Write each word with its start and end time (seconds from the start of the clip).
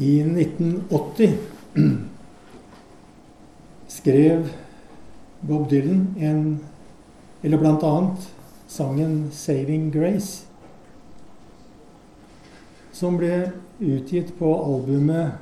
I 0.00 0.20
1980 0.20 1.32
skrev 3.88 4.48
Bob 5.40 5.70
Dylan 5.70 6.14
en 6.18 6.60
Eller 7.42 7.58
blant 7.58 7.82
annet 7.82 8.34
sangen 8.66 9.30
'Saving 9.32 9.90
Grace', 9.92 10.46
som 12.92 13.16
ble 13.16 13.52
utgitt 13.78 14.38
på 14.38 14.50
albumet 14.60 15.32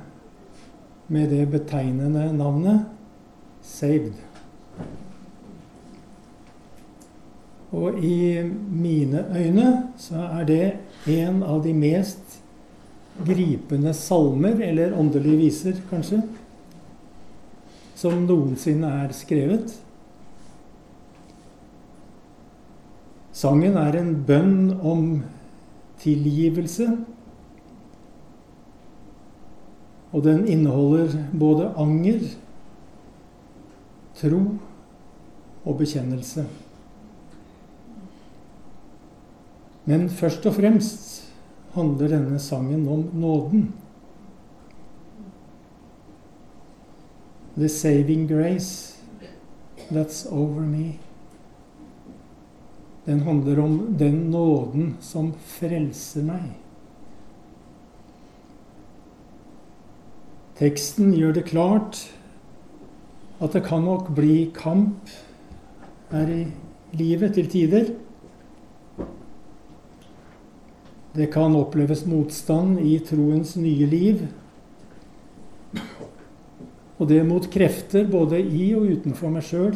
med 1.07 1.29
det 1.29 1.45
betegnende 1.51 2.33
navnet 2.33 2.85
'Saved'. 3.63 4.23
Og 7.71 8.03
i 8.03 8.41
mine 8.71 9.25
øyne 9.35 9.83
så 9.97 10.15
er 10.15 10.43
det 10.43 10.73
en 11.07 11.43
av 11.43 11.63
de 11.63 11.73
mest 11.73 12.38
gripende 13.25 13.93
salmer, 13.93 14.61
eller 14.63 14.95
åndelige 14.97 15.39
viser, 15.39 15.81
kanskje, 15.89 16.21
som 17.99 18.23
noensinne 18.25 18.89
er 19.03 19.13
skrevet. 19.15 19.73
Sangen 23.35 23.77
er 23.79 23.95
en 23.99 24.13
bønn 24.27 24.71
om 24.79 25.03
tilgivelse. 25.99 26.89
Og 30.11 30.23
den 30.25 30.47
inneholder 30.49 31.13
både 31.39 31.69
anger, 31.77 32.23
tro 34.19 34.41
og 35.63 35.77
bekjennelse. 35.77 36.47
Men 39.85 40.09
først 40.09 40.45
og 40.45 40.55
fremst 40.57 41.28
handler 41.73 42.09
denne 42.15 42.39
sangen 42.39 42.87
om 42.87 43.09
nåden. 43.13 43.73
The 47.55 47.69
saving 47.69 48.27
grace 48.27 48.95
that's 49.89 50.25
over 50.31 50.61
me. 50.61 50.99
Den 53.05 53.19
handler 53.19 53.59
om 53.59 53.97
den 53.97 54.31
nåden 54.31 54.97
som 55.01 55.33
frelser 55.33 56.23
meg. 56.23 56.51
Teksten 60.59 61.13
gjør 61.15 61.33
det 61.39 61.47
klart 61.47 62.03
at 63.39 63.55
det 63.55 63.63
kan 63.65 63.85
nok 63.87 64.11
bli 64.15 64.49
kamp 64.55 65.09
her 66.11 66.31
i 66.33 66.43
livet 66.99 67.33
til 67.37 67.47
tider. 67.49 67.93
Det 71.19 71.27
kan 71.27 71.55
oppleves 71.55 72.05
motstand 72.07 72.79
i 72.79 72.93
troens 73.03 73.57
nye 73.59 73.87
liv. 73.91 74.19
Og 76.95 77.07
det 77.09 77.17
mot 77.27 77.43
krefter 77.51 78.05
både 78.07 78.37
i 78.39 78.69
og 78.77 78.85
utenfor 78.87 79.33
meg 79.33 79.43
sjøl. 79.43 79.73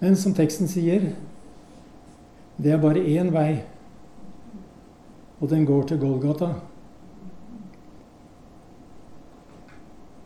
Men 0.00 0.16
som 0.18 0.34
teksten 0.34 0.66
sier, 0.70 1.12
det 2.58 2.72
er 2.74 2.80
bare 2.82 3.04
én 3.04 3.30
vei, 3.30 3.60
og 5.38 5.52
den 5.52 5.62
går 5.68 5.84
til 5.92 6.00
Golgata. 6.02 6.48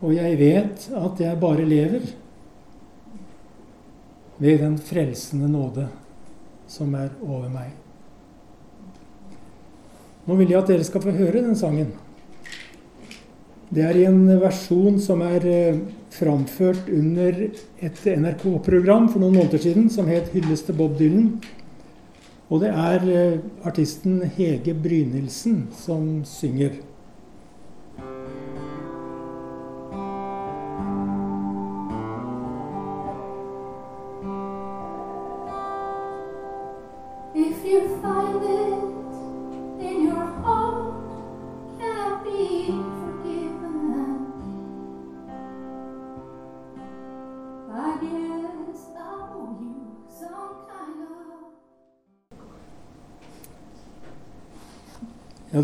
Og 0.00 0.14
jeg 0.16 0.40
vet 0.40 0.88
at 0.96 1.20
jeg 1.26 1.42
bare 1.44 1.68
lever 1.68 2.08
ved 4.40 4.64
den 4.64 4.80
frelsende 4.80 5.50
nåde 5.52 5.86
som 6.74 6.94
er 6.98 7.12
over 7.22 7.48
meg. 7.52 7.72
Nå 10.24 10.38
vil 10.40 10.50
jeg 10.50 10.62
at 10.62 10.70
dere 10.72 10.86
skal 10.86 11.04
få 11.04 11.12
høre 11.14 11.42
den 11.44 11.56
sangen. 11.58 11.92
Det 13.74 13.82
er 13.82 13.96
i 13.98 14.06
en 14.06 14.22
versjon 14.40 15.00
som 15.02 15.22
er 15.24 15.44
eh, 15.50 15.82
framført 16.14 16.88
under 16.92 17.40
et 17.82 18.00
NRK-program 18.06 19.08
for 19.10 19.22
noen 19.22 19.38
måneder 19.40 19.62
siden 19.64 19.88
som 19.90 20.08
het 20.08 20.30
'Hyllest 20.32 20.68
til 20.68 20.78
Bob 20.78 20.98
Dylan'. 21.00 21.40
Og 22.50 22.60
det 22.62 22.70
er 22.70 23.08
eh, 23.10 23.38
artisten 23.66 24.22
Hege 24.36 24.74
Brynildsen 24.74 25.68
som 25.74 26.22
synger. 26.24 26.76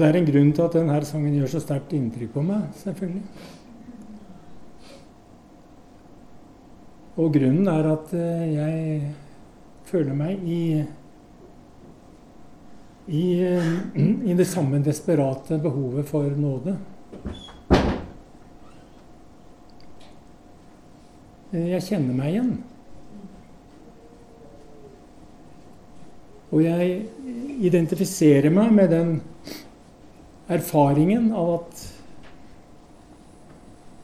Det 0.00 0.06
er 0.08 0.16
en 0.16 0.24
grunn 0.24 0.52
til 0.56 0.64
at 0.64 0.74
denne 0.78 0.98
sangen 1.04 1.34
gjør 1.36 1.50
så 1.52 1.60
sterkt 1.60 1.90
inntrykk 1.92 2.30
på 2.32 2.42
meg, 2.46 2.62
selvfølgelig. 2.80 3.48
Og 7.20 7.34
grunnen 7.34 7.66
er 7.68 7.88
at 7.90 8.14
eh, 8.16 8.44
jeg 8.54 9.10
føler 9.90 10.16
meg 10.16 10.46
i 10.48 10.60
i, 13.10 13.24
eh, 13.44 13.68
i 14.30 14.36
det 14.38 14.46
samme 14.48 14.80
desperate 14.86 15.58
behovet 15.60 16.08
for 16.08 16.32
nåde. 16.38 16.78
Eh, 21.52 21.66
Jeg 21.74 21.82
kjenner 21.90 22.16
meg 22.22 22.30
igjen. 22.32 22.54
Og 26.54 26.64
jeg 26.64 27.02
identifiserer 27.68 28.48
meg 28.50 28.72
med 28.72 28.90
den 28.96 29.12
erfaringen 30.50 31.30
av 31.36 31.52
at 31.58 31.82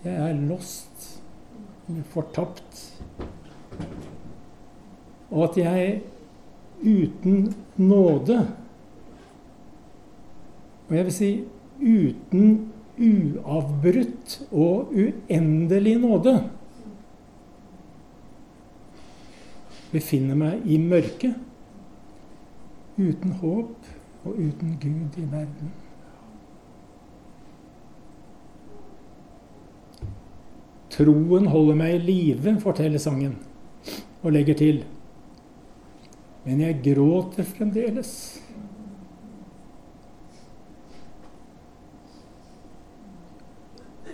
jeg 0.07 0.17
er 0.29 0.43
lost, 0.47 1.07
fortapt. 2.13 2.83
Og 5.31 5.49
at 5.49 5.59
jeg 5.59 5.97
uten 6.83 7.55
nåde 7.77 8.39
Og 10.87 10.95
jeg 10.95 11.05
vil 11.07 11.15
si 11.15 11.31
uten 11.83 12.51
uavbrutt 12.97 14.37
og 14.53 14.93
uendelig 14.95 15.97
nåde 15.99 16.35
befinner 19.91 20.39
meg 20.39 20.63
i 20.69 20.79
mørket, 20.79 21.35
uten 22.97 23.35
håp 23.41 23.91
og 24.27 24.39
uten 24.39 24.79
Gud 24.83 25.19
i 25.19 25.27
verden. 25.33 25.75
Troen 30.97 31.45
holder 31.53 31.77
meg 31.77 31.95
i 31.99 32.05
live, 32.07 32.55
forteller 32.63 33.01
sangen, 33.03 33.35
og 34.23 34.33
legger 34.33 34.57
til. 34.57 34.81
Men 36.47 36.63
jeg 36.63 36.81
gråter 36.87 37.45
fremdeles. 37.45 38.13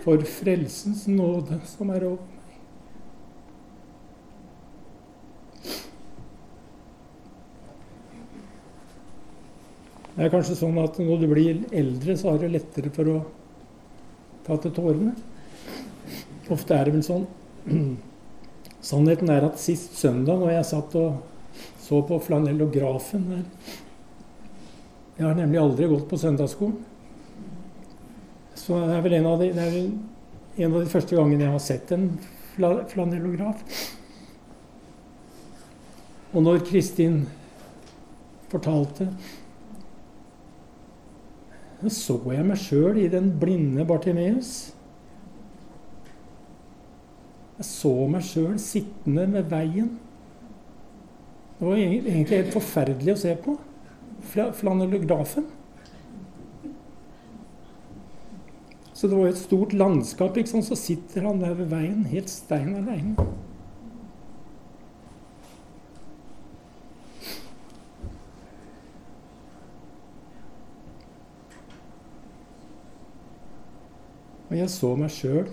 For 0.03 0.19
frelsens 0.27 1.05
nåde 1.07 1.61
som 1.71 1.93
er 1.95 2.03
over 2.09 2.19
meg. 2.19 2.33
Det 10.13 10.27
er 10.27 10.33
kanskje 10.33 10.57
sånn 10.59 10.75
at 10.83 10.99
når 10.99 11.23
du 11.23 11.29
blir 11.31 11.63
eldre, 11.73 12.17
så 12.19 12.33
har 12.33 12.43
du 12.43 12.51
lettere 12.51 12.91
for 12.93 13.13
å 13.15 13.21
ta 14.45 14.59
til 14.61 14.75
tårene. 14.75 15.13
Ofte 16.51 16.75
er 16.75 16.87
det 16.87 16.95
vel 16.97 17.05
sånn. 17.05 17.27
Sannheten 18.83 19.31
er 19.31 19.47
at 19.47 19.61
sist 19.61 19.95
søndag, 19.99 20.41
når 20.41 20.57
jeg 20.57 20.69
satt 20.73 20.97
og 20.99 21.21
så 21.83 21.99
på 22.07 22.17
flanellografen 22.23 23.25
her 23.29 23.43
Jeg 25.17 25.25
har 25.27 25.35
nemlig 25.37 25.59
aldri 25.61 25.87
gått 25.91 26.07
på 26.09 26.17
søndagsskolen. 26.17 26.79
Så 28.57 28.79
det 28.79 28.95
er 28.95 29.03
vel 29.05 29.17
en 29.19 29.27
av 29.29 29.41
de, 29.43 29.51
det 29.53 29.61
er 29.63 29.73
vel 29.75 29.91
en 30.63 30.73
av 30.73 30.79
de 30.79 30.89
første 30.89 31.17
gangene 31.17 31.45
jeg 31.45 31.53
har 31.53 31.63
sett 31.63 31.93
en 31.93 32.07
flanellograf. 32.55 33.61
Og 36.33 36.41
når 36.45 36.63
Kristin 36.65 37.23
fortalte 38.49 39.09
så 41.91 42.15
jeg 42.31 42.45
meg 42.47 42.59
sjøl 42.61 42.97
i 43.01 43.09
den 43.11 43.33
blinde 43.39 43.83
Bartimeus. 43.87 44.71
Jeg 47.63 47.69
så 47.71 47.89
meg 48.11 48.23
sjøl 48.27 48.55
sittende 48.59 49.23
ved 49.31 49.45
veien. 49.47 49.91
Det 51.59 51.63
var 51.69 51.77
egentlig 51.79 52.25
helt 52.33 52.49
forferdelig 52.51 53.13
å 53.13 53.19
se 53.21 53.35
på. 53.39 53.53
Fla- 54.33 54.49
Flanellografen. 54.57 55.45
Så 58.91 59.07
det 59.07 59.15
var 59.15 59.31
et 59.31 59.39
stort 59.39 59.71
landskap. 59.79 60.35
ikke? 60.43 60.59
Så 60.67 60.75
sitter 60.75 61.23
han 61.29 61.39
der 61.39 61.55
ved 61.61 61.71
veien, 61.71 62.03
helt 62.11 62.29
stein 62.29 62.75
aleine. 62.81 63.15
Og 74.49 74.57
jeg 74.57 74.69
så 74.69 74.91
meg 74.99 75.11
sjøl 75.13 75.47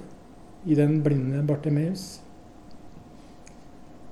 i 0.66 0.76
den 0.76 1.00
blinde 1.02 1.42
Bartimeus. 1.46 2.20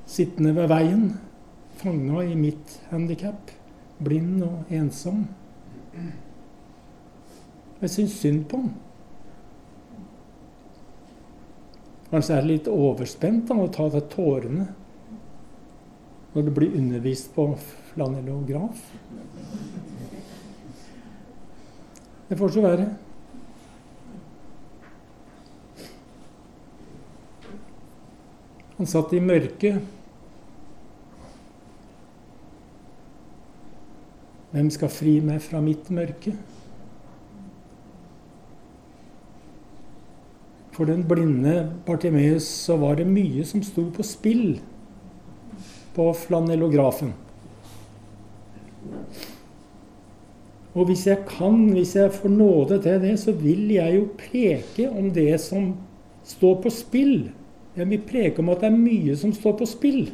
Sittende 0.08 0.54
ved 0.56 0.70
veien, 0.70 1.08
fanga 1.80 2.24
i 2.24 2.36
mitt 2.38 2.78
handikap. 2.92 3.52
Blind 3.98 4.42
og 4.46 4.70
ensom. 4.72 5.26
Jeg 7.78 7.90
syns 7.92 8.18
synd 8.18 8.44
på 8.50 8.62
han. 8.62 8.76
Kanskje 12.08 12.38
er 12.38 12.44
det 12.44 12.52
litt 12.54 12.68
overspent 12.72 13.50
da, 13.50 13.58
å 13.60 13.68
ta 13.68 13.88
til 13.92 14.06
tårene 14.08 14.70
når 16.32 16.46
det 16.46 16.54
blir 16.56 16.76
undervist 16.78 17.34
på 17.34 17.50
flanellograf. 17.90 18.80
Det 22.28 22.36
får 22.38 22.54
så 22.54 22.64
være. 22.64 22.88
Han 28.78 28.86
satt 28.86 29.12
i 29.12 29.20
mørket. 29.20 29.82
Hvem 34.52 34.70
skal 34.72 34.92
fri 34.92 35.18
meg 35.20 35.42
fra 35.44 35.60
mitt 35.60 35.90
mørke? 35.92 36.32
For 40.78 40.86
den 40.86 41.02
blinde 41.10 41.72
Bartimeus 41.84 42.46
så 42.46 42.76
var 42.78 43.00
det 43.00 43.08
mye 43.10 43.42
som 43.46 43.64
sto 43.66 43.88
på 43.90 44.06
spill 44.06 44.60
på 45.96 46.06
flanellografen. 46.14 47.10
Og 50.78 50.86
hvis 50.86 51.02
jeg 51.08 51.24
kan, 51.26 51.56
hvis 51.74 51.96
jeg 51.98 52.14
får 52.14 52.30
nåde 52.30 52.78
til 52.84 53.02
det, 53.02 53.16
så 53.18 53.34
vil 53.34 53.72
jeg 53.74 53.96
jo 53.96 54.06
preke 54.20 54.86
om 54.86 55.10
det 55.10 55.32
som 55.42 55.72
står 56.22 56.60
på 56.62 56.70
spill. 56.70 57.16
Jeg 57.78 57.90
vil 57.90 58.00
preke 58.02 58.42
om 58.42 58.48
at 58.50 58.64
det 58.64 58.72
er 58.72 58.78
mye 58.78 59.14
som 59.16 59.32
står 59.34 59.52
på 59.60 59.66
spill. 59.70 60.08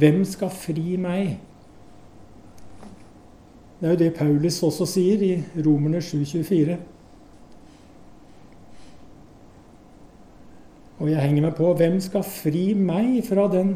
Hvem 0.00 0.20
skal 0.28 0.52
fri 0.52 0.98
meg? 1.00 1.38
Det 3.80 3.88
er 3.88 3.94
jo 3.94 4.00
det 4.02 4.14
Paulus 4.18 4.60
også 4.62 4.84
sier 4.88 5.22
i 5.24 5.32
Romerne 5.64 6.02
7,24. 6.04 6.76
Og 11.00 11.08
jeg 11.08 11.22
henger 11.24 11.46
meg 11.46 11.54
på 11.56 11.70
hvem 11.80 11.96
skal 12.04 12.24
fri 12.28 12.66
meg 12.76 13.22
fra, 13.24 13.46
den, 13.48 13.72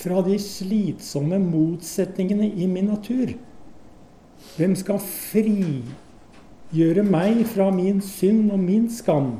fra 0.00 0.22
de 0.26 0.34
slitsomme 0.42 1.38
motsetningene 1.38 2.50
i 2.50 2.66
min 2.66 2.90
natur? 2.90 3.36
Hvem 4.56 4.74
skal 4.74 4.98
frigjøre 6.70 7.04
meg 7.04 7.44
fra 7.46 7.70
min 7.70 8.00
synd 8.00 8.50
og 8.52 8.58
min 8.58 8.88
skam? 8.90 9.38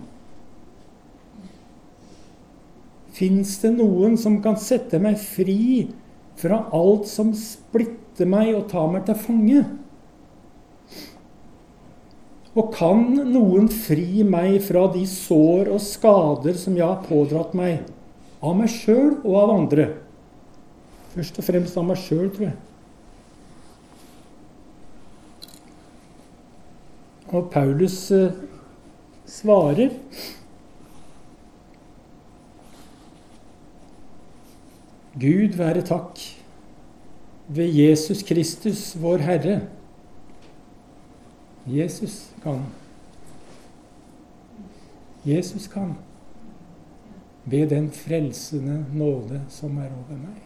Fins 3.12 3.58
det 3.62 3.72
noen 3.76 4.16
som 4.16 4.42
kan 4.42 4.56
sette 4.56 4.98
meg 5.00 5.16
fri 5.18 5.88
fra 6.36 6.66
alt 6.72 7.08
som 7.08 7.32
splitter 7.32 8.26
meg 8.26 8.54
og 8.54 8.68
tar 8.68 8.90
meg 8.92 9.06
til 9.06 9.16
fange? 9.16 9.64
Og 12.56 12.72
kan 12.72 13.02
noen 13.32 13.68
fri 13.68 14.22
meg 14.24 14.62
fra 14.64 14.86
de 14.92 15.04
sår 15.06 15.68
og 15.72 15.80
skader 15.80 16.56
som 16.56 16.76
jeg 16.76 16.86
har 16.86 17.04
pådratt 17.04 17.54
meg, 17.54 17.82
av 18.40 18.56
meg 18.56 18.70
sjøl 18.72 19.18
og 19.24 19.34
av 19.42 19.56
andre? 19.58 19.90
Først 21.16 21.40
og 21.40 21.44
fremst 21.44 21.76
av 21.76 21.84
meg 21.88 22.00
sjøl, 22.00 22.30
tror 22.32 22.50
jeg. 22.50 22.65
Og 27.28 27.50
Paulus 27.50 28.10
eh, 28.14 28.32
svarer 29.26 29.90
Gud 35.16 35.56
være 35.56 35.82
takk 35.82 36.20
ved 37.48 37.72
Jesus 37.72 38.22
Kristus, 38.22 38.96
vår 39.00 39.16
Herre. 39.24 39.60
Jesus 41.66 42.34
kan. 42.42 42.60
Jesus 45.24 45.66
kan. 45.66 45.94
Ved 47.44 47.70
den 47.70 47.90
frelsende 47.90 48.84
nåde 48.94 49.40
som 49.48 49.78
er 49.78 49.90
over 49.90 50.18
meg. 50.20 50.42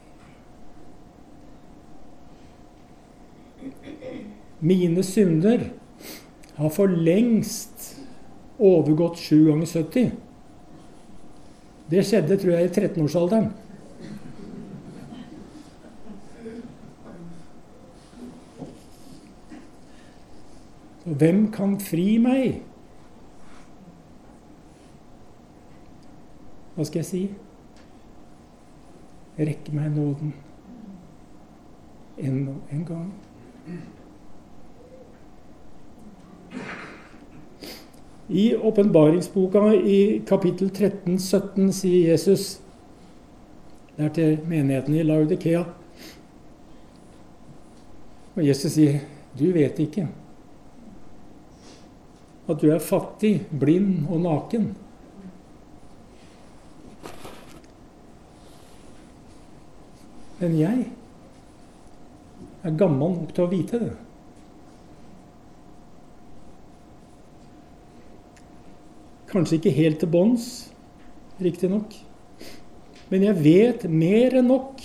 Mine 4.60 5.02
synder 5.02 5.64
har 6.60 6.72
for 6.74 6.92
lengst 6.92 7.94
overgått 8.60 9.18
7 9.18 9.46
ganger 9.48 9.66
70. 9.66 10.10
Det 11.90 12.04
skjedde, 12.06 12.36
tror 12.38 12.52
jeg, 12.52 12.68
i 12.68 12.72
13-årsalderen. 12.74 13.48
Og 21.08 21.16
hvem 21.18 21.46
kan 21.52 21.78
fri 21.82 22.18
meg? 22.22 22.60
Hva 26.76 26.86
skal 26.86 27.00
jeg 27.00 27.08
si? 27.08 27.22
Rekke 29.40 29.72
meg 29.74 29.96
nåden 29.96 30.36
enda 32.20 32.54
en 32.70 32.84
gang. 32.84 33.10
I 38.30 38.56
åpenbaringsboka 38.56 39.74
i 39.74 40.22
kapittel 40.28 40.70
13, 40.70 41.18
17 41.18 41.72
sier 41.72 42.12
Jesus 42.12 42.60
Det 43.96 44.04
er 44.06 44.12
til 44.14 44.38
menigheten 44.48 44.94
i 44.94 45.02
Laudikea. 45.02 45.64
Og 48.36 48.46
Jesus 48.46 48.72
sier, 48.72 49.00
'Du 49.36 49.52
vet 49.52 49.78
ikke' 49.78 50.08
at 52.50 52.60
du 52.60 52.70
er 52.70 52.82
fattig, 52.82 53.46
blind 53.60 54.08
og 54.10 54.20
naken. 54.20 54.70
Men 60.40 60.56
jeg 60.58 60.86
er 62.64 62.78
gammel 62.80 63.18
nok 63.20 63.34
til 63.36 63.44
å 63.44 63.50
vite 63.52 63.82
det. 63.82 63.90
Kanskje 69.30 69.60
ikke 69.60 69.74
helt 69.76 70.00
til 70.02 70.10
bånns, 70.10 70.46
riktignok. 71.38 71.94
Men 73.10 73.26
jeg 73.28 73.42
vet 73.44 73.84
mer 73.90 74.34
enn 74.40 74.50
nok 74.50 74.82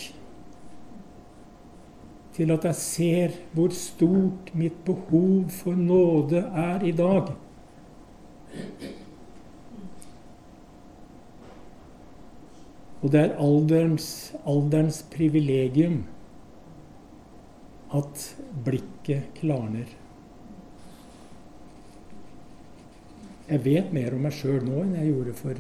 til 2.35 2.51
at 2.53 2.67
jeg 2.67 2.77
ser 2.77 3.35
hvor 3.55 3.73
stort 3.73 4.51
mitt 4.53 4.77
behov 4.85 5.49
for 5.55 5.77
nåde 5.79 6.43
er 6.45 6.85
i 6.85 6.93
dag. 6.93 7.31
Og 13.01 13.11
det 13.13 13.21
er 13.21 13.37
alderens, 13.41 14.07
alderens 14.45 15.03
privilegium 15.13 16.03
at 17.93 18.31
blikket 18.65 19.29
klarner. 19.37 19.89
Jeg 23.45 23.61
vet 23.65 23.91
mer 23.93 24.15
om 24.15 24.23
meg 24.25 24.33
sjøl 24.33 24.63
nå 24.65 24.79
enn 24.81 24.95
jeg 24.97 25.11
gjorde 25.11 25.33
for 25.37 25.59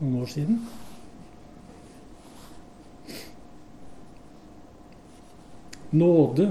noen 0.00 0.16
år 0.20 0.28
siden. 0.28 0.58
Nåde 5.96 6.50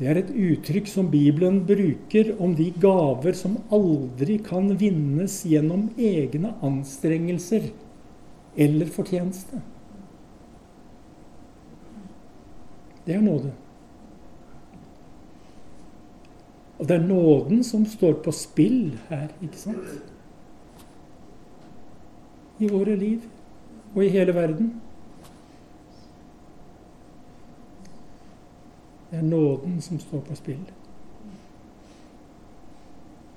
det 0.00 0.06
er 0.08 0.16
et 0.16 0.30
uttrykk 0.32 0.86
som 0.88 1.10
Bibelen 1.12 1.58
bruker 1.68 2.30
om 2.40 2.54
de 2.56 2.70
gaver 2.80 3.34
som 3.36 3.58
aldri 3.68 4.38
kan 4.40 4.70
vinnes 4.80 5.34
gjennom 5.44 5.90
egne 6.00 6.54
anstrengelser 6.64 7.66
eller 8.56 8.88
fortjeneste. 8.94 9.60
Det 13.04 13.18
er 13.18 13.20
nåde. 13.20 13.52
Og 16.80 16.88
det 16.88 16.96
er 16.96 17.06
nåden 17.06 17.64
som 17.64 17.84
står 17.84 18.22
på 18.24 18.32
spill 18.32 18.94
her, 19.10 19.28
ikke 19.44 19.58
sant? 19.60 19.88
I 22.60 22.68
våre 22.72 22.94
liv 22.96 23.26
og 23.94 24.04
i 24.04 24.08
hele 24.08 24.34
verden. 24.34 24.70
Det 29.10 29.18
er 29.18 29.22
nåden 29.22 29.80
som 29.84 29.98
står 30.00 30.22
på 30.24 30.34
spill. 30.38 30.62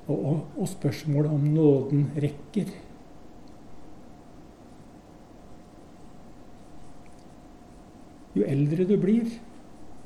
Og, 0.08 0.48
og, 0.58 0.68
spørsmålet 0.68 1.32
om 1.32 1.40
nåden 1.40 2.06
rekker. 2.16 2.72
Jo 8.36 8.48
eldre 8.48 8.88
du 8.88 8.96
blir, 9.00 9.36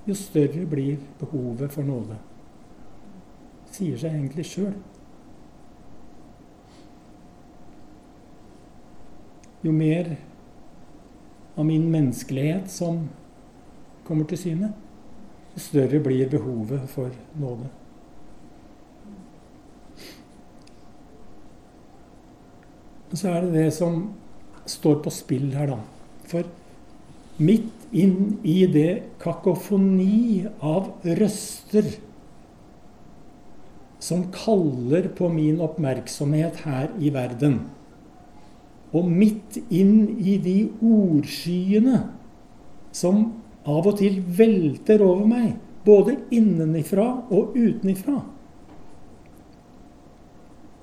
jo 0.08 0.18
større 0.18 0.66
blir 0.66 0.98
behovet 1.20 1.72
for 1.72 1.84
nåde. 1.84 2.18
Sier 3.78 4.00
seg 4.02 4.16
egentlig 4.16 4.46
sjøl. 4.50 4.74
Jo 9.66 9.74
mer 9.74 10.16
av 11.58 11.66
min 11.66 11.86
menneskelighet 11.92 12.70
som 12.72 13.04
kommer 14.08 14.26
til 14.30 14.40
syne, 14.42 14.72
jo 15.54 15.62
større 15.62 16.00
blir 16.02 16.30
behovet 16.32 16.86
for 16.90 17.14
nåde. 17.38 17.70
Og 23.08 23.18
så 23.18 23.32
er 23.34 23.46
det 23.46 23.54
det 23.56 23.70
som 23.76 24.02
står 24.68 25.00
på 25.04 25.14
spill 25.14 25.52
her, 25.56 25.72
da. 25.72 25.80
For 26.28 26.48
midt 27.42 27.88
inn 27.96 28.38
i 28.44 28.60
det 28.70 29.18
kakofoni 29.22 30.46
av 30.60 30.92
røster 31.06 31.88
som 34.08 34.28
kaller 34.32 35.10
på 35.18 35.28
min 35.34 35.60
oppmerksomhet 35.64 36.62
her 36.64 36.94
i 37.04 37.12
verden, 37.12 37.60
og 38.96 39.10
midt 39.12 39.58
inn 39.68 40.16
i 40.16 40.38
de 40.40 40.60
ordskyene 40.80 42.06
som 42.96 43.26
av 43.68 43.90
og 43.90 43.98
til 44.00 44.22
velter 44.38 45.04
over 45.04 45.28
meg, 45.28 45.58
både 45.84 46.16
innenifra 46.34 47.08
og 47.34 47.56
utenifra. 47.58 48.22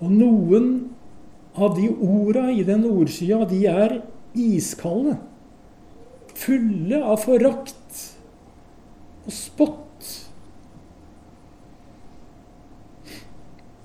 Og 0.04 0.12
noen 0.12 0.68
av 1.54 1.78
de 1.78 1.88
orda 1.88 2.48
i 2.52 2.64
den 2.66 2.84
ordskya, 2.88 3.44
de 3.48 3.62
er 3.70 3.98
iskalde. 4.36 5.16
Fulle 6.34 7.00
av 7.00 7.22
forakt 7.24 8.00
og 9.24 9.32
spott. 9.32 9.80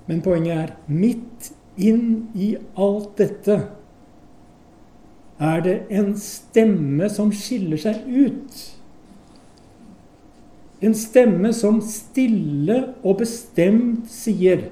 Men 0.09 0.23
poenget 0.25 0.55
er 0.57 0.71
midt 0.89 1.51
inn 1.77 2.31
i 2.33 2.55
alt 2.81 3.13
dette 3.19 3.59
er 5.39 5.61
det 5.63 5.75
en 5.95 6.11
stemme 6.19 7.07
som 7.13 7.29
skiller 7.31 7.79
seg 7.79 8.01
ut. 8.09 8.57
En 10.83 10.95
stemme 10.95 11.51
som 11.55 11.79
stille 11.83 12.79
og 13.03 13.19
bestemt 13.21 14.09
sier 14.11 14.69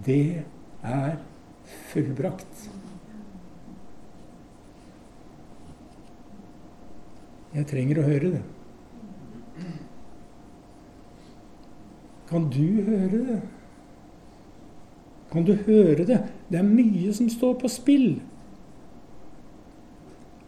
Det 0.00 0.42
er 0.86 1.18
fullbrakt. 1.90 2.68
Jeg 7.50 7.66
trenger 7.68 8.00
å 8.00 8.06
høre 8.06 8.32
det. 8.38 8.46
Kan 12.30 12.46
du 12.50 12.82
høre 12.86 13.24
det? 13.26 13.40
Kan 15.32 15.46
du 15.46 15.54
høre 15.66 16.06
det? 16.06 16.20
Det 16.50 16.58
er 16.58 16.66
mye 16.66 17.12
som 17.14 17.28
står 17.30 17.56
på 17.58 17.70
spill. 17.70 18.20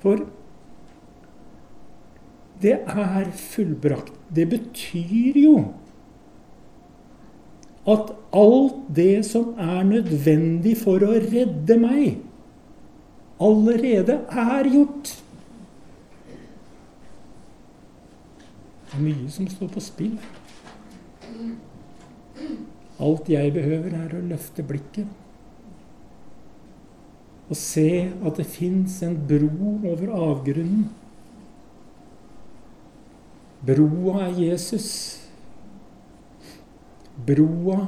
For 0.02 0.24
det 2.62 2.76
er 2.86 3.30
fullbrakt. 3.34 4.14
Det 4.34 4.48
betyr 4.50 5.38
jo 5.42 5.56
at 7.86 8.12
alt 8.32 8.78
det 8.96 9.24
som 9.26 9.54
er 9.58 9.82
nødvendig 9.82 10.76
for 10.78 11.02
å 11.02 11.16
redde 11.18 11.76
meg, 11.82 12.20
allerede 13.42 14.20
er 14.30 14.70
gjort. 14.70 15.16
Det 18.86 19.00
er 19.00 19.02
mye 19.08 19.34
som 19.34 19.50
står 19.50 19.74
på 19.74 19.82
spill. 19.82 20.14
Alt 23.02 23.28
jeg 23.32 23.52
behøver, 23.54 23.96
er 23.98 24.14
å 24.14 24.24
løfte 24.30 24.64
blikket 24.66 25.10
og 27.52 27.58
se 27.58 28.08
at 28.08 28.38
det 28.40 28.46
fins 28.48 28.94
en 29.04 29.16
bro 29.28 29.74
over 29.90 30.08
avgrunnen. 30.16 30.86
Broa 33.66 34.22
er 34.24 34.38
Jesus. 34.40 34.88
Broa 37.26 37.82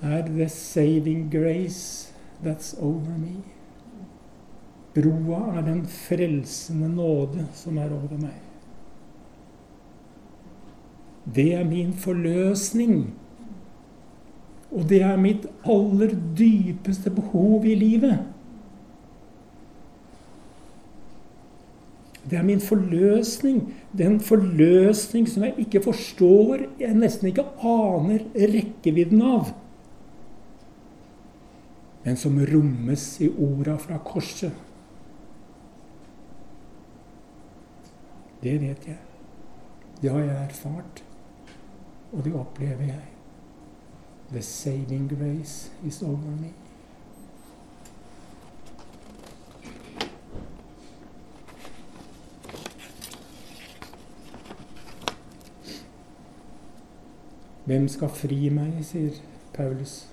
er 0.00 0.22
the 0.22 0.48
saving 0.48 1.28
grace 1.30 2.14
that's 2.42 2.72
over 2.80 3.18
me. 3.18 3.44
Broa 4.96 5.58
er 5.58 5.68
den 5.68 5.84
frelsende 5.86 6.88
nåde 6.88 7.44
som 7.54 7.76
er 7.78 7.92
over 7.92 8.16
meg. 8.16 8.40
Det 11.34 11.50
er 11.54 11.64
min 11.68 11.92
forløsning. 11.92 13.10
Og 14.76 14.84
det 14.90 15.00
er 15.02 15.16
mitt 15.16 15.46
aller 15.64 16.12
dypeste 16.36 17.10
behov 17.10 17.64
i 17.64 17.74
livet. 17.78 18.18
Det 22.30 22.38
er 22.38 22.42
min 22.42 22.60
forløsning. 22.60 23.62
Den 23.98 24.20
forløsning 24.20 25.28
som 25.28 25.46
jeg 25.46 25.54
ikke 25.64 25.82
forstår, 25.82 26.66
jeg 26.80 26.98
nesten 26.98 27.30
ikke 27.30 27.46
aner 27.62 28.26
rekkevidden 28.36 29.22
av. 29.22 29.54
Men 32.04 32.20
som 32.20 32.36
rommes 32.52 33.08
i 33.24 33.30
orda 33.30 33.78
fra 33.80 33.98
korset. 34.04 34.52
Det 38.42 38.60
vet 38.60 38.88
jeg. 38.92 39.02
Det 40.02 40.10
har 40.12 40.20
jeg 40.20 40.42
erfart, 40.44 41.04
og 42.12 42.24
det 42.24 42.34
opplever 42.36 42.90
jeg. 42.90 43.15
The 44.32 44.42
saving 44.42 45.08
grace 45.08 45.70
is 45.86 46.02
over 46.02 46.30
me. 46.40 46.52
Hvem 57.64 57.88
skal 57.88 58.08
fri 58.08 58.48
meg, 58.48 58.84
sier 58.86 59.14
Paulus. 59.54 60.08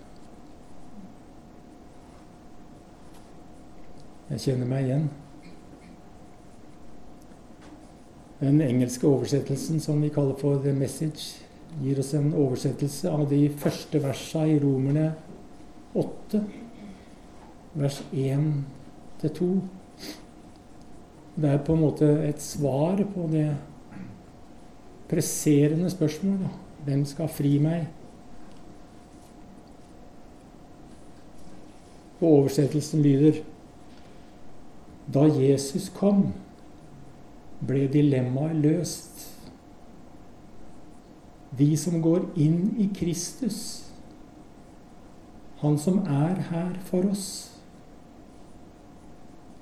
Jeg 4.30 4.40
kjenner 4.42 4.66
meg 4.66 4.88
igjen. 4.88 5.10
Den 8.40 8.62
engelske 8.62 9.08
oversettelsen 9.08 9.80
som 9.80 10.02
vi 10.02 10.10
kaller 10.10 10.36
for 10.38 10.56
'The 10.56 10.74
Message', 10.74 11.43
gir 11.82 12.00
oss 12.00 12.14
en 12.14 12.34
oversettelse 12.34 13.10
av 13.10 13.26
de 13.30 13.48
første 13.50 14.02
versa 14.04 14.46
i 14.48 14.60
Romerne 14.62 15.10
8, 15.98 16.42
vers 17.74 18.02
1-2. 18.12 19.50
Det 21.34 21.50
er 21.50 21.64
på 21.66 21.74
en 21.74 21.82
måte 21.82 22.10
et 22.28 22.42
svar 22.42 23.02
på 23.16 23.26
det 23.32 23.48
presserende 25.10 25.90
spørsmålet. 25.90 26.62
Hvem 26.86 27.06
skal 27.10 27.32
fri 27.32 27.58
meg? 27.64 27.88
Og 32.20 32.30
oversettelsen 32.30 33.02
lyder 33.04 33.42
Da 35.14 35.26
Jesus 35.28 35.90
kom, 35.92 36.30
ble 37.68 37.88
dilemmaet 37.92 38.56
løst. 38.64 39.33
De 41.58 41.70
som 41.78 42.02
går 42.02 42.26
inn 42.36 42.76
i 42.82 42.90
Kristus, 42.96 43.80
Han 45.64 45.78
som 45.80 46.02
er 46.12 46.42
her 46.50 46.74
for 46.84 47.06
oss, 47.08 47.54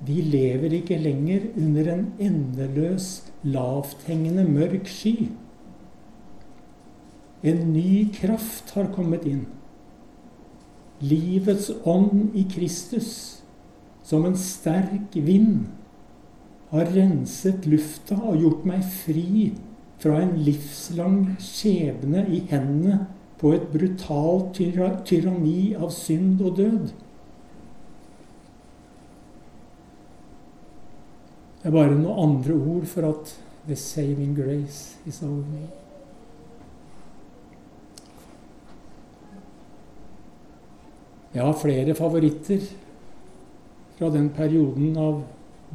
Vi 0.02 0.16
lever 0.26 0.74
ikke 0.74 0.98
lenger 0.98 1.44
under 1.58 1.92
en 1.94 2.08
endeløs, 2.18 3.22
lavthengende, 3.44 4.48
mørk 4.50 4.88
sky. 4.90 5.28
En 7.44 7.74
ny 7.74 8.08
kraft 8.14 8.74
har 8.74 8.90
kommet 8.96 9.28
inn. 9.30 9.44
Livets 11.06 11.70
ånd 11.86 12.34
i 12.34 12.48
Kristus, 12.50 13.44
som 14.02 14.26
en 14.26 14.38
sterk 14.38 15.14
vind, 15.14 15.68
har 16.74 16.90
renset 16.96 17.70
lufta 17.70 18.18
og 18.18 18.42
gjort 18.42 18.66
meg 18.66 18.86
fri 19.04 19.52
fra 20.02 20.18
en 20.22 20.34
livslang 20.42 21.36
skjebne 21.42 22.26
i 22.34 22.42
hendene 22.50 23.04
på 23.42 23.54
et 23.56 23.70
brutalt 23.74 24.58
tyranni 24.58 25.74
av 25.78 25.94
synd 25.94 26.42
og 26.46 26.58
død. 26.58 26.92
Det 31.62 31.70
er 31.70 31.74
bare 31.76 31.94
noen 31.94 32.26
andre 32.26 32.58
ord 32.58 32.90
for 32.90 33.06
at 33.12 33.38
The 33.68 33.76
saving 33.76 34.34
grace 34.34 34.98
is 35.06 35.22
over 35.22 35.46
me. 35.46 35.68
Jeg 41.34 41.46
har 41.46 41.54
flere 41.54 41.96
favoritter 41.96 42.66
fra 44.00 44.10
den 44.10 44.32
perioden 44.34 44.98
av 44.98 45.22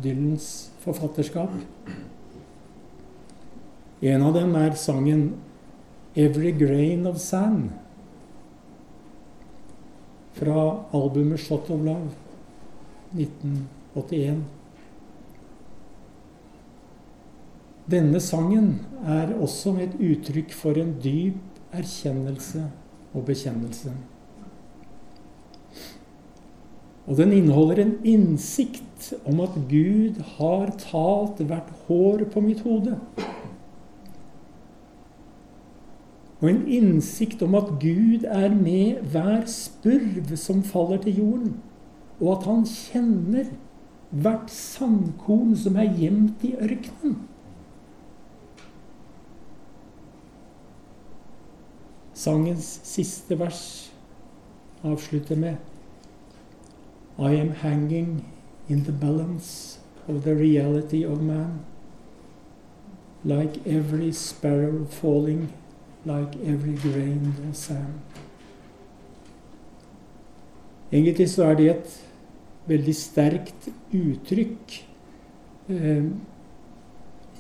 Dylans 0.02 0.73
forfatterskap. 0.83 1.54
En 4.06 4.22
av 4.22 4.34
dem 4.36 4.54
er 4.54 4.75
sangen 4.78 5.22
'Every 6.14 6.52
Grain 6.52 7.06
of 7.06 7.16
Sand' 7.18 7.72
fra 10.36 10.84
albumet 10.94 11.40
'Shot 11.40 11.70
of 11.70 11.80
Love' 11.80 12.14
1981. 13.16 14.44
Denne 17.90 18.20
sangen 18.20 18.86
er 19.06 19.34
også 19.34 19.76
et 19.82 19.94
uttrykk 19.98 20.52
for 20.52 20.78
en 20.78 20.94
dyp 21.02 21.38
erkjennelse 21.72 22.64
og 23.14 23.25
bekjennelse. 23.26 23.92
Og 27.06 27.16
den 27.16 27.32
inneholder 27.32 27.82
en 27.82 27.98
innsikt 28.04 29.12
om 29.25 29.40
at 29.40 29.54
Gud 29.70 30.18
har 30.38 30.70
talt 30.78 31.42
hvert 31.46 31.70
hår 31.86 32.25
på 32.32 32.42
mitt 32.42 32.60
hode. 32.66 32.98
Og 36.40 36.50
en 36.50 36.66
innsikt 36.69 37.43
om 37.43 37.55
at 37.55 37.71
Gud 37.81 38.26
er 38.28 38.52
med 38.55 39.00
hver 39.12 39.47
spurv 39.49 40.37
som 40.37 40.62
faller 40.62 41.00
til 41.02 41.16
jorden, 41.19 41.55
og 42.21 42.37
at 42.37 42.45
han 42.49 42.66
kjenner 42.69 43.49
hvert 44.11 44.50
sandkorn 44.52 45.57
som 45.57 45.76
er 45.81 45.97
gjemt 45.97 46.45
i 46.45 46.52
ørkenen. 46.61 47.16
Sangens 52.16 52.69
siste 52.85 53.38
vers 53.38 53.93
avslutter 54.85 55.37
med 55.37 55.57
I 57.19 57.37
am 57.40 57.50
hanging 57.50 58.25
in 58.69 58.85
the 58.85 58.93
balance 58.93 59.81
of 60.09 60.23
the 60.23 60.35
reality 60.35 61.05
of 61.05 61.21
man, 61.21 61.61
like 63.25 63.61
every 63.66 64.12
sparrow 64.12 64.85
falling, 64.85 65.49
like 66.06 66.38
every 66.46 66.76
grain 66.82 67.34
of 67.48 67.56
sand. 67.56 68.00
Egentlig 70.92 71.28
så 71.30 71.50
er 71.50 71.54
det 71.58 71.68
et 71.70 71.94
veldig 72.66 72.94
sterkt 72.94 73.68
uttrykk. 73.92 74.80
Eh, 75.68 76.04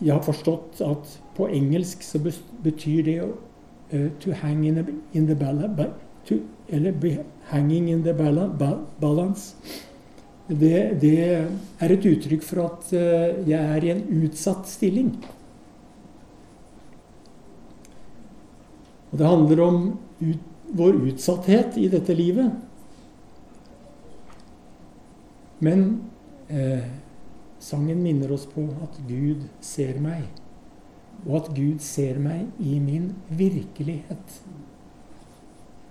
Jeg 0.00 0.12
har 0.12 0.24
forstått 0.24 0.80
at 0.84 1.12
på 1.36 1.46
engelsk 1.48 2.02
så 2.04 2.20
betyr 2.20 3.06
det 3.06 3.16
å 3.24 3.30
uh, 3.32 4.08
to 4.20 4.34
hang 4.42 4.66
in, 4.68 4.76
the, 4.76 4.92
in 5.16 5.26
the 5.26 5.34
balance 5.34 5.88
to, 6.28 6.42
Eller 6.68 6.92
be 6.92 7.18
hanging 7.48 7.88
in 7.88 8.02
the 8.02 8.12
balance. 8.12 9.54
Det, 10.48 11.00
det, 11.00 11.14
er 11.80 11.92
et 11.92 12.06
uttrykk 12.06 12.42
for 12.42 12.64
at 12.64 12.88
uh, 12.92 13.48
jeg 13.48 13.60
er 13.60 13.86
i 13.86 13.92
en 13.94 14.02
utsatt 14.24 14.68
stilling. 14.68 15.14
Og 19.16 19.20
det 19.20 19.28
handler 19.28 19.60
om 19.64 19.76
ut, 20.20 20.40
vår 20.76 20.96
utsatthet 21.08 21.76
i 21.80 21.86
dette 21.88 22.12
livet. 22.12 22.50
Men 25.64 25.86
eh, 26.52 26.84
sangen 27.64 28.02
minner 28.04 28.34
oss 28.36 28.44
på 28.50 28.66
at 28.84 28.98
Gud 29.08 29.46
ser 29.64 29.96
meg 30.04 30.26
og 31.22 31.38
at 31.38 31.48
Gud 31.56 31.80
ser 31.80 32.20
meg 32.20 32.50
i 32.60 32.76
min 32.76 33.08
virkelighet. 33.32 34.36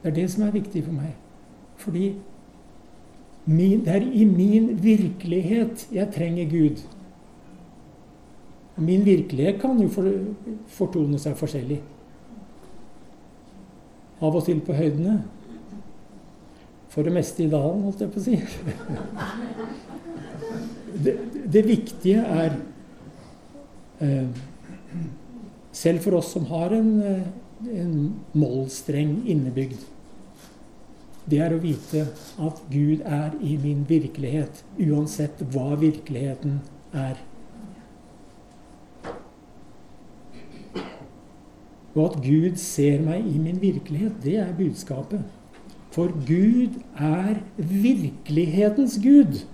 Det 0.04 0.12
er 0.12 0.16
det 0.20 0.28
som 0.36 0.46
er 0.46 0.54
viktig 0.54 0.84
for 0.86 0.94
meg. 0.94 1.16
Fordi 1.82 2.12
min, 3.50 3.82
det 3.88 3.96
er 3.96 4.06
i 4.06 4.30
min 4.30 4.70
virkelighet 4.84 5.88
jeg 5.98 6.14
trenger 6.14 6.46
Gud. 6.54 6.86
Min 8.78 9.02
virkelighet 9.06 9.58
kan 9.66 9.82
jo 9.82 9.90
fortone 10.78 11.18
seg 11.18 11.42
forskjellig. 11.42 11.82
Av 14.24 14.36
og 14.36 14.46
til 14.46 14.62
på 14.64 14.76
høydene. 14.76 15.18
For 16.94 17.04
det 17.04 17.14
meste 17.16 17.44
i 17.44 17.50
dalen, 17.52 17.84
holdt 17.84 18.06
jeg 18.06 18.12
på 18.14 18.22
å 18.22 18.24
si. 18.24 18.38
Det, 21.06 21.16
det 21.52 21.64
viktige 21.68 22.22
er 22.24 22.54
eh, 24.00 24.30
selv 25.76 26.06
for 26.06 26.22
oss 26.22 26.32
som 26.32 26.48
har 26.48 26.72
en, 26.78 26.94
eh, 27.04 27.28
en 27.82 27.98
mollstreng 28.32 29.18
innebygd. 29.28 29.84
Det 31.26 31.42
er 31.42 31.56
å 31.56 31.60
vite 31.62 32.06
at 32.48 32.64
Gud 32.72 33.02
er 33.04 33.36
i 33.42 33.58
min 33.60 33.84
virkelighet, 33.90 34.62
uansett 34.78 35.42
hva 35.52 35.74
virkeligheten 35.82 36.62
er. 36.94 37.18
Og 41.96 42.10
at 42.10 42.22
Gud 42.26 42.58
ser 42.60 43.00
meg 43.06 43.24
i 43.24 43.40
min 43.40 43.60
virkelighet, 43.62 44.18
det 44.24 44.38
er 44.44 44.56
budskapet. 44.58 45.24
For 45.96 46.12
Gud 46.28 46.76
er 47.00 47.40
virkelighetens 47.56 48.98
Gud. 49.00 49.46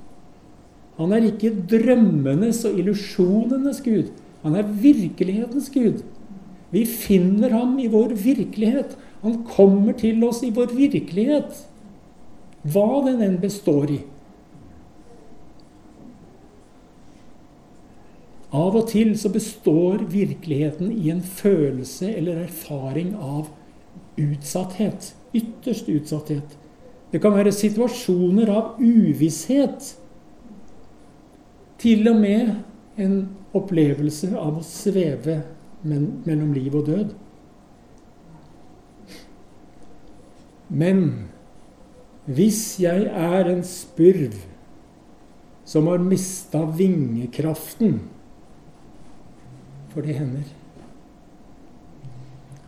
Han 0.98 1.14
er 1.14 1.28
ikke 1.30 1.54
drømmenes 1.70 2.64
og 2.66 2.80
illusjonenes 2.82 3.82
Gud. 3.86 4.10
Han 4.42 4.58
er 4.58 4.66
virkelighetens 4.82 5.70
Gud. 5.74 6.02
Vi 6.72 6.86
finner 6.86 7.54
ham 7.54 7.78
i 7.80 7.90
vår 7.92 8.16
virkelighet. 8.18 8.98
Han 9.22 9.44
kommer 9.46 9.94
til 9.98 10.24
oss 10.26 10.42
i 10.42 10.50
vår 10.56 10.74
virkelighet. 10.74 11.62
Hva 12.66 13.04
den 13.06 13.22
enn 13.26 13.38
består 13.42 13.92
i. 13.94 14.00
Av 18.52 18.76
og 18.76 18.90
til 18.92 19.14
så 19.16 19.32
består 19.32 20.04
virkeligheten 20.12 20.92
i 20.92 21.12
en 21.14 21.22
følelse 21.24 22.10
eller 22.20 22.44
erfaring 22.44 23.14
av 23.16 23.48
utsatthet. 24.20 25.14
Ytterst 25.34 25.88
utsatthet. 25.88 26.58
Det 27.12 27.22
kan 27.24 27.36
være 27.36 27.56
situasjoner 27.56 28.52
av 28.52 28.82
uvisshet. 28.84 29.94
Til 31.80 32.12
og 32.12 32.20
med 32.20 32.52
en 33.00 33.18
opplevelse 33.56 34.34
av 34.36 34.60
å 34.60 34.68
sveve 34.68 35.42
mellom 35.84 36.52
liv 36.54 36.76
og 36.76 36.88
død. 36.92 37.16
Men 40.72 41.04
hvis 42.28 42.80
jeg 42.80 43.08
er 43.08 43.50
en 43.50 43.64
spurv 43.66 44.36
som 45.68 45.88
har 45.88 46.04
mista 46.04 46.62
vingekraften 46.78 48.00
For 49.92 50.06
det 50.06 50.16
hender. 50.18 50.50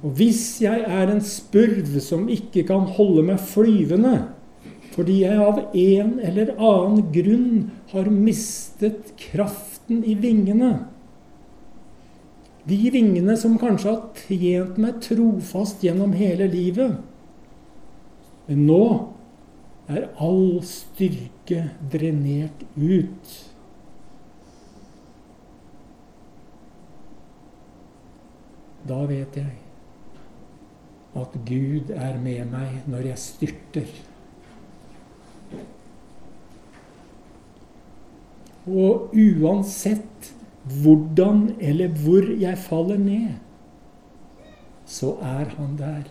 Og 0.04 0.12
hvis 0.20 0.62
jeg 0.62 0.84
er 0.84 1.12
en 1.12 1.24
spurv 1.24 2.00
som 2.04 2.28
ikke 2.32 2.66
kan 2.68 2.90
holde 2.98 3.24
meg 3.32 3.40
flyvende 3.40 4.18
fordi 4.94 5.24
jeg 5.24 5.40
av 5.42 5.60
en 5.74 6.10
eller 6.22 6.52
annen 6.54 7.08
grunn 7.16 7.54
har 7.94 8.10
mistet 8.14 9.16
kraften 9.18 10.04
i 10.06 10.14
vingene. 10.14 10.84
De 12.70 12.78
vingene 12.94 13.34
som 13.40 13.58
kanskje 13.58 13.90
har 13.90 14.22
tjent 14.28 14.78
meg 14.78 15.00
trofast 15.02 15.82
gjennom 15.82 16.14
hele 16.14 16.46
livet. 16.52 17.00
Men 18.46 18.62
nå 18.70 18.86
er 19.90 20.12
all 20.22 20.62
styrke 20.68 21.66
drenert 21.92 22.62
ut. 22.78 23.34
Da 28.88 29.04
vet 29.08 29.38
jeg 29.40 29.54
at 31.16 31.36
Gud 31.46 31.92
er 31.94 32.18
med 32.22 32.50
meg 32.52 32.88
når 32.90 33.08
jeg 33.12 33.22
styrter. 33.22 33.92
Og 38.68 39.14
uansett 39.14 40.34
hvordan 40.82 41.56
eller 41.60 41.92
hvor 42.02 42.30
jeg 42.40 42.58
faller 42.58 42.98
ned, 42.98 43.34
så 44.86 45.14
er 45.22 45.54
han 45.58 45.78
der. 45.78 46.10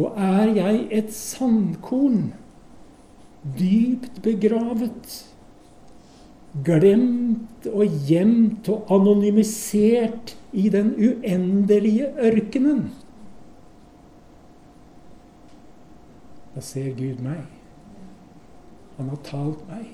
Og 0.00 0.14
er 0.16 0.54
jeg 0.56 0.86
et 0.90 1.12
sandkorn, 1.14 2.32
dypt 3.58 4.22
begravet, 4.22 5.29
glemt 6.52 7.66
og 7.70 8.00
gjemt 8.08 8.68
og 8.72 8.90
anonymisert 8.90 10.34
i 10.52 10.68
den 10.72 10.92
uendelige 10.98 12.10
ørkenen, 12.18 12.88
da 16.54 16.62
ser 16.66 16.90
Gud 16.98 17.22
meg. 17.22 17.44
Han 18.98 19.08
har 19.12 19.20
talt 19.24 19.62
meg. 19.70 19.86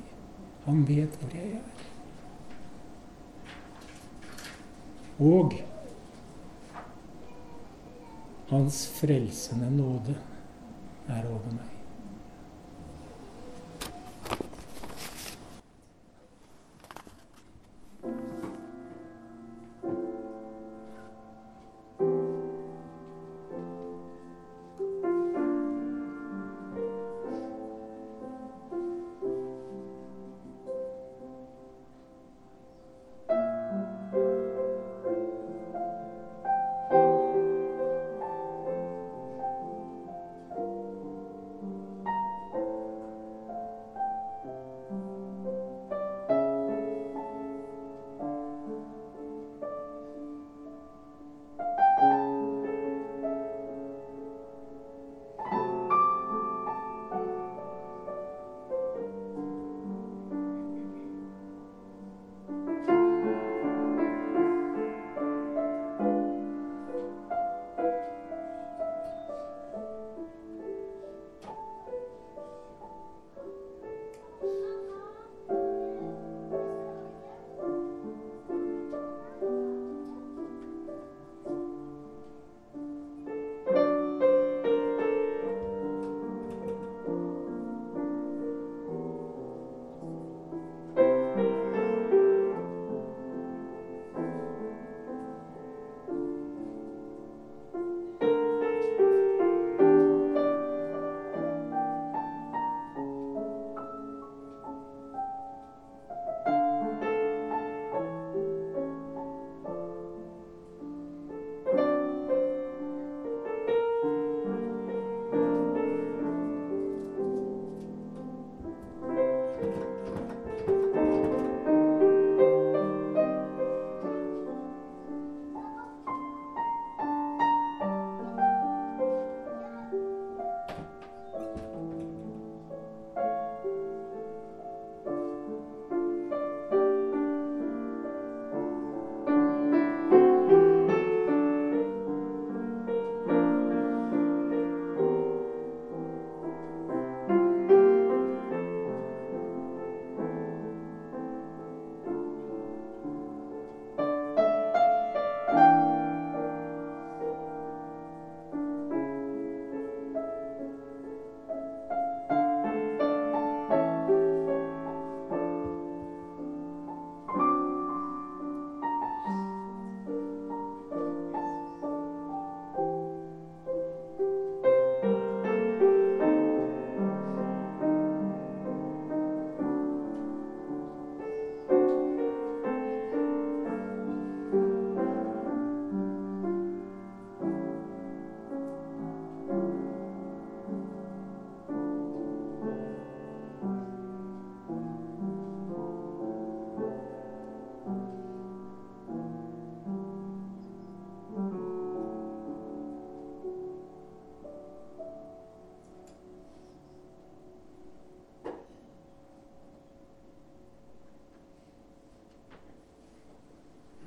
Han 0.65 0.83
vet 0.89 1.13
hvor 1.21 1.37
jeg 1.37 1.61
er. 1.61 1.73
Og 5.23 5.55
hans 8.51 8.83
frelsende 8.97 9.71
nåde 9.77 10.17
er 11.07 11.23
over 11.23 11.53
meg. 11.55 11.76